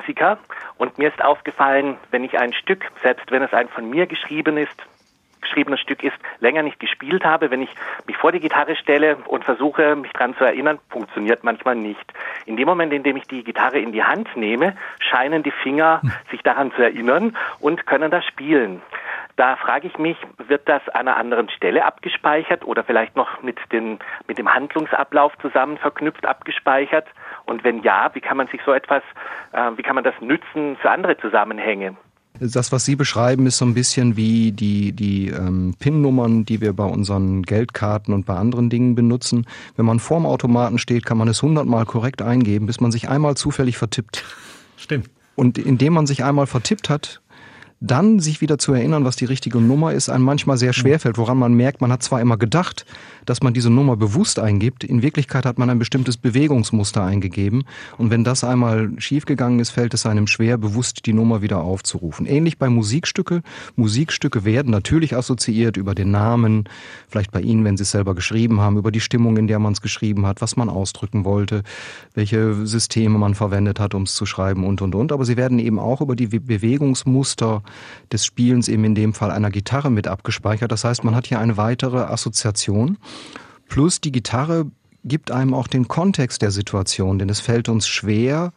Musiker 0.00 0.38
und 0.78 0.98
mir 0.98 1.08
ist 1.08 1.22
aufgefallen, 1.22 1.96
wenn 2.10 2.24
ich 2.24 2.38
ein 2.38 2.52
Stück, 2.52 2.84
selbst 3.02 3.30
wenn 3.30 3.42
es 3.42 3.52
ein 3.52 3.68
von 3.68 3.88
mir 3.88 4.06
geschrieben 4.06 4.56
ist, 4.56 4.76
geschriebenes 5.40 5.80
Stück 5.80 6.02
ist, 6.04 6.16
länger 6.40 6.62
nicht 6.62 6.78
gespielt 6.78 7.24
habe, 7.24 7.50
wenn 7.50 7.62
ich 7.62 7.70
mich 8.06 8.16
vor 8.16 8.30
die 8.30 8.40
Gitarre 8.40 8.76
stelle 8.76 9.16
und 9.26 9.42
versuche, 9.42 9.96
mich 9.96 10.12
daran 10.12 10.36
zu 10.36 10.44
erinnern, 10.44 10.78
funktioniert 10.90 11.44
manchmal 11.44 11.76
nicht. 11.76 12.12
In 12.44 12.56
dem 12.58 12.66
Moment, 12.66 12.92
in 12.92 13.02
dem 13.02 13.16
ich 13.16 13.26
die 13.26 13.42
Gitarre 13.42 13.78
in 13.78 13.92
die 13.92 14.04
Hand 14.04 14.36
nehme, 14.36 14.76
scheinen 14.98 15.42
die 15.42 15.50
Finger 15.50 16.02
hm. 16.02 16.12
sich 16.30 16.42
daran 16.42 16.72
zu 16.72 16.82
erinnern 16.82 17.36
und 17.58 17.86
können 17.86 18.10
das 18.10 18.24
spielen. 18.26 18.82
Da 19.36 19.56
frage 19.56 19.86
ich 19.86 19.96
mich, 19.96 20.18
wird 20.36 20.68
das 20.68 20.86
an 20.90 21.08
einer 21.08 21.16
anderen 21.16 21.48
Stelle 21.48 21.86
abgespeichert 21.86 22.62
oder 22.62 22.84
vielleicht 22.84 23.16
noch 23.16 23.42
mit, 23.42 23.58
den, 23.72 23.98
mit 24.26 24.36
dem 24.36 24.52
Handlungsablauf 24.52 25.32
zusammen 25.38 25.78
verknüpft 25.78 26.26
abgespeichert? 26.26 27.06
Und 27.46 27.64
wenn 27.64 27.82
ja, 27.82 28.10
wie 28.12 28.20
kann 28.20 28.36
man 28.36 28.48
sich 28.48 28.60
so 28.66 28.72
etwas, 28.74 29.02
äh, 29.52 29.70
wie 29.76 29.82
kann 29.82 29.94
man 29.94 30.04
das 30.04 30.14
nützen 30.20 30.76
für 30.80 30.90
andere 30.90 31.16
Zusammenhänge? 31.18 31.96
Das, 32.38 32.72
was 32.72 32.84
Sie 32.84 32.96
beschreiben, 32.96 33.46
ist 33.46 33.58
so 33.58 33.66
ein 33.66 33.74
bisschen 33.74 34.16
wie 34.16 34.52
die, 34.52 34.92
die 34.92 35.28
ähm, 35.28 35.74
PIN-Nummern, 35.78 36.44
die 36.44 36.60
wir 36.60 36.72
bei 36.72 36.84
unseren 36.84 37.42
Geldkarten 37.42 38.14
und 38.14 38.24
bei 38.24 38.34
anderen 38.34 38.70
Dingen 38.70 38.94
benutzen. 38.94 39.46
Wenn 39.76 39.84
man 39.84 39.98
vorm 39.98 40.24
Automaten 40.24 40.78
steht, 40.78 41.04
kann 41.04 41.18
man 41.18 41.28
es 41.28 41.42
hundertmal 41.42 41.84
korrekt 41.84 42.22
eingeben, 42.22 42.66
bis 42.66 42.80
man 42.80 42.92
sich 42.92 43.08
einmal 43.08 43.36
zufällig 43.36 43.76
vertippt. 43.76 44.24
Stimmt. 44.76 45.10
Und 45.34 45.58
indem 45.58 45.92
man 45.92 46.06
sich 46.06 46.24
einmal 46.24 46.46
vertippt 46.46 46.88
hat, 46.88 47.20
dann 47.80 48.20
sich 48.20 48.42
wieder 48.42 48.58
zu 48.58 48.74
erinnern, 48.74 49.06
was 49.06 49.16
die 49.16 49.24
richtige 49.24 49.58
Nummer 49.58 49.94
ist, 49.94 50.10
einem 50.10 50.24
manchmal 50.24 50.58
sehr 50.58 50.74
schwer 50.74 51.00
fällt, 51.00 51.16
woran 51.16 51.38
man 51.38 51.54
merkt, 51.54 51.80
man 51.80 51.90
hat 51.90 52.02
zwar 52.02 52.20
immer 52.20 52.36
gedacht, 52.36 52.84
dass 53.24 53.42
man 53.42 53.54
diese 53.54 53.70
Nummer 53.70 53.96
bewusst 53.96 54.38
eingibt, 54.38 54.84
in 54.84 55.00
Wirklichkeit 55.00 55.46
hat 55.46 55.58
man 55.58 55.70
ein 55.70 55.78
bestimmtes 55.78 56.18
Bewegungsmuster 56.18 57.02
eingegeben 57.02 57.64
und 57.96 58.10
wenn 58.10 58.22
das 58.22 58.44
einmal 58.44 58.90
schiefgegangen 58.98 59.60
ist, 59.60 59.70
fällt 59.70 59.94
es 59.94 60.04
einem 60.04 60.26
schwer, 60.26 60.58
bewusst 60.58 61.06
die 61.06 61.14
Nummer 61.14 61.40
wieder 61.40 61.62
aufzurufen. 61.62 62.26
Ähnlich 62.26 62.58
bei 62.58 62.68
Musikstücke. 62.68 63.40
Musikstücke 63.76 64.44
werden 64.44 64.70
natürlich 64.70 65.16
assoziiert 65.16 65.78
über 65.78 65.94
den 65.94 66.10
Namen, 66.10 66.64
vielleicht 67.08 67.32
bei 67.32 67.40
Ihnen, 67.40 67.64
wenn 67.64 67.78
Sie 67.78 67.84
es 67.84 67.92
selber 67.92 68.14
geschrieben 68.14 68.60
haben, 68.60 68.76
über 68.76 68.90
die 68.90 69.00
Stimmung, 69.00 69.38
in 69.38 69.46
der 69.46 69.58
man 69.58 69.72
es 69.72 69.80
geschrieben 69.80 70.26
hat, 70.26 70.42
was 70.42 70.56
man 70.56 70.68
ausdrücken 70.68 71.24
wollte, 71.24 71.62
welche 72.12 72.66
Systeme 72.66 73.16
man 73.16 73.34
verwendet 73.34 73.80
hat, 73.80 73.94
um 73.94 74.02
es 74.02 74.14
zu 74.14 74.26
schreiben 74.26 74.66
und, 74.66 74.82
und, 74.82 74.94
und. 74.94 75.12
Aber 75.12 75.24
sie 75.24 75.38
werden 75.38 75.58
eben 75.58 75.78
auch 75.78 76.02
über 76.02 76.14
die 76.14 76.26
Bewegungsmuster 76.26 77.62
des 78.12 78.24
Spielens 78.24 78.68
eben 78.68 78.84
in 78.84 78.94
dem 78.94 79.14
Fall 79.14 79.30
einer 79.30 79.50
Gitarre 79.50 79.90
mit 79.90 80.06
abgespeichert. 80.08 80.72
Das 80.72 80.84
heißt, 80.84 81.04
man 81.04 81.14
hat 81.14 81.26
hier 81.26 81.38
eine 81.38 81.56
weitere 81.56 81.98
Assoziation. 81.98 82.98
Plus 83.68 84.00
die 84.00 84.12
Gitarre 84.12 84.66
gibt 85.04 85.30
einem 85.30 85.54
auch 85.54 85.66
den 85.66 85.88
Kontext 85.88 86.42
der 86.42 86.50
Situation, 86.50 87.18
denn 87.18 87.28
es 87.28 87.40
fällt 87.40 87.68
uns 87.68 87.88
schwer, 87.88 88.52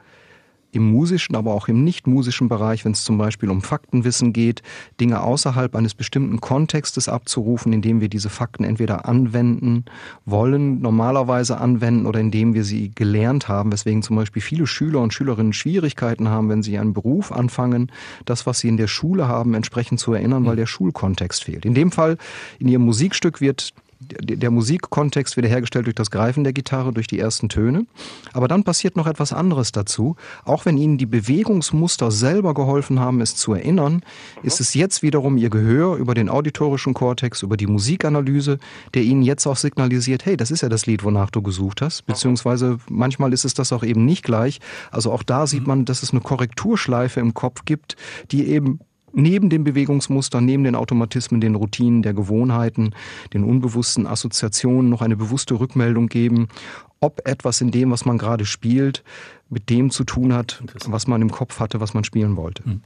im 0.73 0.91
musischen, 0.91 1.35
aber 1.35 1.53
auch 1.53 1.67
im 1.67 1.83
nicht 1.83 2.07
musischen 2.07 2.49
Bereich, 2.49 2.85
wenn 2.85 2.93
es 2.93 3.03
zum 3.03 3.17
Beispiel 3.17 3.49
um 3.49 3.61
Faktenwissen 3.61 4.33
geht, 4.33 4.61
Dinge 4.99 5.21
außerhalb 5.21 5.75
eines 5.75 5.93
bestimmten 5.93 6.41
Kontextes 6.41 7.07
abzurufen, 7.07 7.73
indem 7.73 8.01
wir 8.01 8.09
diese 8.09 8.29
Fakten 8.29 8.63
entweder 8.63 9.07
anwenden 9.07 9.85
wollen, 10.25 10.81
normalerweise 10.81 11.59
anwenden 11.59 12.05
oder 12.05 12.19
indem 12.19 12.53
wir 12.53 12.63
sie 12.63 12.91
gelernt 12.93 13.47
haben, 13.47 13.71
weswegen 13.71 14.01
zum 14.01 14.15
Beispiel 14.15 14.41
viele 14.41 14.67
Schüler 14.67 14.99
und 14.99 15.13
Schülerinnen 15.13 15.53
Schwierigkeiten 15.53 16.29
haben, 16.29 16.49
wenn 16.49 16.63
sie 16.63 16.77
einen 16.77 16.93
Beruf 16.93 17.31
anfangen, 17.31 17.91
das, 18.25 18.45
was 18.45 18.59
sie 18.59 18.67
in 18.67 18.77
der 18.77 18.87
Schule 18.87 19.27
haben, 19.27 19.53
entsprechend 19.53 19.99
zu 19.99 20.13
erinnern, 20.13 20.45
weil 20.45 20.55
der 20.55 20.65
Schulkontext 20.65 21.43
fehlt. 21.43 21.65
In 21.65 21.73
dem 21.73 21.91
Fall, 21.91 22.17
in 22.59 22.67
ihrem 22.67 22.83
Musikstück 22.83 23.41
wird 23.41 23.73
der 24.03 24.51
Musikkontext 24.51 25.37
wiederhergestellt 25.37 25.85
durch 25.85 25.95
das 25.95 26.11
Greifen 26.11 26.43
der 26.43 26.53
Gitarre, 26.53 26.93
durch 26.93 27.07
die 27.07 27.19
ersten 27.19 27.49
Töne. 27.49 27.85
Aber 28.33 28.47
dann 28.47 28.63
passiert 28.63 28.95
noch 28.95 29.07
etwas 29.07 29.33
anderes 29.33 29.71
dazu. 29.71 30.15
Auch 30.45 30.65
wenn 30.65 30.77
Ihnen 30.77 30.97
die 30.97 31.05
Bewegungsmuster 31.05 32.11
selber 32.11 32.53
geholfen 32.53 32.99
haben, 32.99 33.21
es 33.21 33.35
zu 33.35 33.53
erinnern, 33.53 34.01
ist 34.43 34.59
es 34.59 34.73
jetzt 34.73 35.03
wiederum 35.03 35.37
Ihr 35.37 35.49
Gehör 35.49 35.97
über 35.97 36.13
den 36.13 36.29
auditorischen 36.29 36.93
Kortex, 36.93 37.43
über 37.43 37.57
die 37.57 37.67
Musikanalyse, 37.67 38.59
der 38.93 39.03
Ihnen 39.03 39.23
jetzt 39.23 39.47
auch 39.47 39.57
signalisiert, 39.57 40.25
hey, 40.25 40.37
das 40.37 40.51
ist 40.51 40.61
ja 40.61 40.69
das 40.69 40.85
Lied, 40.85 41.03
wonach 41.03 41.29
du 41.29 41.41
gesucht 41.41 41.81
hast. 41.81 42.05
Beziehungsweise 42.05 42.77
manchmal 42.89 43.33
ist 43.33 43.45
es 43.45 43.53
das 43.53 43.71
auch 43.73 43.83
eben 43.83 44.05
nicht 44.05 44.23
gleich. 44.23 44.59
Also 44.91 45.11
auch 45.11 45.23
da 45.23 45.47
sieht 45.47 45.67
man, 45.67 45.85
dass 45.85 46.03
es 46.03 46.11
eine 46.11 46.21
Korrekturschleife 46.21 47.19
im 47.19 47.33
Kopf 47.33 47.65
gibt, 47.65 47.95
die 48.31 48.47
eben 48.47 48.79
neben 49.13 49.49
den 49.49 49.63
Bewegungsmustern, 49.63 50.45
neben 50.45 50.63
den 50.63 50.75
Automatismen, 50.75 51.39
den 51.39 51.55
Routinen, 51.55 52.01
der 52.01 52.13
Gewohnheiten, 52.13 52.93
den 53.33 53.43
unbewussten 53.43 54.07
Assoziationen 54.07 54.89
noch 54.89 55.01
eine 55.01 55.15
bewusste 55.15 55.59
Rückmeldung 55.59 56.07
geben, 56.07 56.47
ob 56.99 57.27
etwas 57.27 57.61
in 57.61 57.71
dem, 57.71 57.91
was 57.91 58.05
man 58.05 58.17
gerade 58.17 58.45
spielt, 58.45 59.03
mit 59.49 59.69
dem 59.69 59.91
zu 59.91 60.03
tun 60.03 60.33
hat, 60.33 60.63
was 60.87 61.07
man 61.07 61.21
im 61.21 61.31
Kopf 61.31 61.59
hatte, 61.59 61.79
was 61.79 61.93
man 61.93 62.03
spielen 62.03 62.35
wollte. 62.35 62.63
Mhm. 62.67 62.81